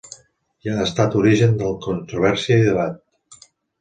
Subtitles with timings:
[0.69, 3.45] Ha estat origen de controvèrsia i debat.